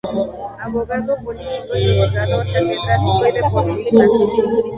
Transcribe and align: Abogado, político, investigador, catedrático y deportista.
Abogado, 0.67 1.11
político, 1.23 1.77
investigador, 1.77 2.43
catedrático 2.51 3.27
y 3.27 3.31
deportista. 3.39 4.03